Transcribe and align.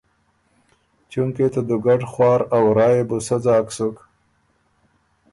چُونکې 1.11 1.47
ته 1.53 1.61
دُوګډ 1.67 2.01
خوار 2.11 2.41
ا 2.55 2.57
ورا 2.65 2.87
يې 2.95 3.03
بو 3.07 3.17
سۀ 3.27 3.35
ځاک 3.45 3.67
سُک 3.75 3.97